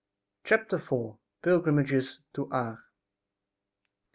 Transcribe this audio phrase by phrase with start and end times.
[0.43, 1.17] CHAPTER IV.
[1.43, 2.79] PILGRIMAGES TO ARS.